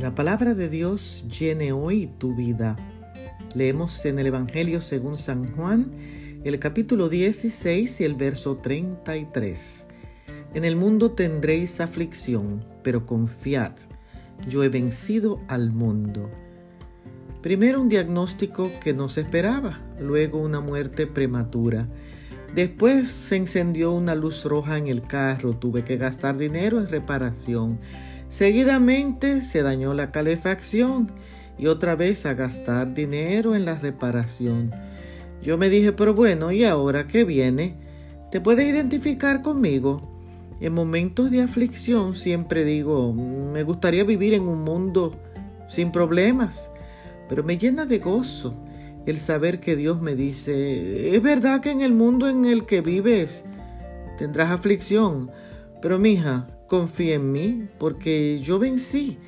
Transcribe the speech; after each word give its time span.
La 0.00 0.14
palabra 0.14 0.54
de 0.54 0.70
Dios 0.70 1.26
llene 1.28 1.72
hoy 1.72 2.06
tu 2.06 2.34
vida. 2.34 2.74
Leemos 3.54 4.06
en 4.06 4.18
el 4.18 4.28
Evangelio 4.28 4.80
según 4.80 5.18
San 5.18 5.54
Juan, 5.54 5.90
el 6.42 6.58
capítulo 6.58 7.10
16 7.10 8.00
y 8.00 8.04
el 8.04 8.14
verso 8.14 8.56
33. 8.56 9.88
En 10.54 10.64
el 10.64 10.74
mundo 10.74 11.10
tendréis 11.10 11.80
aflicción, 11.82 12.64
pero 12.82 13.04
confiad, 13.04 13.72
yo 14.48 14.64
he 14.64 14.70
vencido 14.70 15.42
al 15.48 15.70
mundo. 15.70 16.30
Primero 17.42 17.82
un 17.82 17.90
diagnóstico 17.90 18.72
que 18.80 18.94
no 18.94 19.10
se 19.10 19.20
esperaba, 19.20 19.82
luego 20.00 20.38
una 20.38 20.62
muerte 20.62 21.06
prematura. 21.08 21.90
Después 22.54 23.10
se 23.10 23.36
encendió 23.36 23.92
una 23.92 24.14
luz 24.14 24.46
roja 24.46 24.78
en 24.78 24.88
el 24.88 25.02
carro, 25.02 25.58
tuve 25.58 25.84
que 25.84 25.98
gastar 25.98 26.38
dinero 26.38 26.78
en 26.80 26.88
reparación. 26.88 27.78
Seguidamente 28.30 29.42
se 29.42 29.62
dañó 29.62 29.92
la 29.92 30.12
calefacción 30.12 31.10
y 31.58 31.66
otra 31.66 31.96
vez 31.96 32.26
a 32.26 32.34
gastar 32.34 32.94
dinero 32.94 33.56
en 33.56 33.64
la 33.64 33.74
reparación. 33.74 34.70
Yo 35.42 35.58
me 35.58 35.68
dije, 35.68 35.92
pero 35.92 36.14
bueno, 36.14 36.52
¿y 36.52 36.64
ahora 36.64 37.08
qué 37.08 37.24
viene? 37.24 37.74
¿Te 38.30 38.40
puedes 38.40 38.68
identificar 38.68 39.42
conmigo? 39.42 40.08
En 40.60 40.74
momentos 40.74 41.32
de 41.32 41.42
aflicción 41.42 42.14
siempre 42.14 42.64
digo, 42.64 43.12
me 43.12 43.64
gustaría 43.64 44.04
vivir 44.04 44.34
en 44.34 44.42
un 44.42 44.62
mundo 44.62 45.12
sin 45.66 45.90
problemas, 45.90 46.70
pero 47.28 47.42
me 47.42 47.58
llena 47.58 47.84
de 47.84 47.98
gozo 47.98 48.54
el 49.06 49.16
saber 49.16 49.58
que 49.58 49.74
Dios 49.74 50.00
me 50.00 50.14
dice, 50.14 51.16
es 51.16 51.22
verdad 51.22 51.60
que 51.60 51.72
en 51.72 51.80
el 51.80 51.94
mundo 51.94 52.28
en 52.28 52.44
el 52.44 52.64
que 52.64 52.80
vives 52.80 53.44
tendrás 54.18 54.52
aflicción, 54.52 55.32
pero 55.80 55.98
mija, 55.98 56.46
confía 56.66 57.14
en 57.16 57.32
mí 57.32 57.68
porque 57.78 58.38
yo 58.40 58.58
vencí 58.58 59.18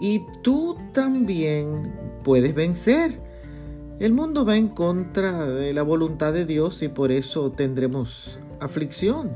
y 0.00 0.22
tú 0.42 0.76
también 0.92 1.92
puedes 2.24 2.54
vencer. 2.54 3.18
El 4.00 4.12
mundo 4.12 4.44
va 4.44 4.56
en 4.56 4.68
contra 4.68 5.46
de 5.46 5.72
la 5.72 5.82
voluntad 5.82 6.32
de 6.32 6.44
Dios 6.44 6.82
y 6.82 6.88
por 6.88 7.12
eso 7.12 7.52
tendremos 7.52 8.38
aflicción. 8.60 9.30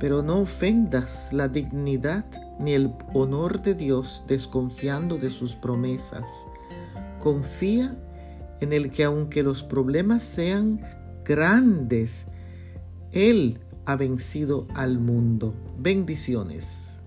Pero 0.00 0.22
no 0.22 0.40
ofendas 0.40 1.32
la 1.32 1.48
dignidad 1.48 2.24
ni 2.58 2.72
el 2.72 2.92
honor 3.14 3.62
de 3.62 3.74
Dios 3.74 4.24
desconfiando 4.26 5.18
de 5.18 5.30
sus 5.30 5.56
promesas. 5.56 6.46
Confía 7.18 7.94
en 8.60 8.72
el 8.72 8.90
que 8.90 9.04
aunque 9.04 9.42
los 9.42 9.62
problemas 9.62 10.22
sean 10.22 10.80
grandes, 11.24 12.28
Él 13.12 13.60
ha 13.86 13.96
vencido 13.96 14.66
al 14.74 14.98
mundo. 14.98 15.54
Bendiciones. 15.78 17.00